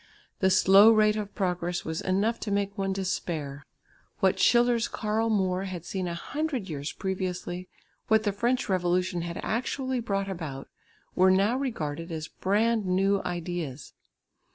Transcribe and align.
The 0.39 0.49
slow 0.49 0.91
rate 0.91 1.15
of 1.15 1.35
progress 1.35 1.85
was 1.85 2.01
enough 2.01 2.39
to 2.39 2.51
make 2.51 2.75
one 2.75 2.91
despair. 2.91 3.63
What 4.17 4.39
Schiller's 4.39 4.87
Karl 4.87 5.29
Moor 5.29 5.65
had 5.65 5.85
seen 5.85 6.07
a 6.07 6.15
hundred 6.15 6.67
years 6.71 6.91
previously, 6.91 7.69
what 8.07 8.23
the 8.23 8.31
French 8.31 8.67
Revolution 8.67 9.21
had 9.21 9.39
actually 9.43 9.99
brought 9.99 10.27
about 10.27 10.69
were 11.13 11.29
now 11.29 11.55
regarded 11.55 12.11
as 12.11 12.27
brand 12.27 12.87
new 12.87 13.21
ideas. 13.23 13.93